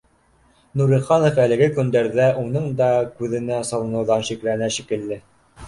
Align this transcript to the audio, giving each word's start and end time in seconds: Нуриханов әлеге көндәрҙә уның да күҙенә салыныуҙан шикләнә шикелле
Нуриханов 0.79 1.41
әлеге 1.43 1.67
көндәрҙә 1.75 2.31
уның 2.45 2.67
да 2.81 2.89
күҙенә 3.21 3.61
салыныуҙан 3.71 4.29
шикләнә 4.33 4.75
шикелле 4.81 5.23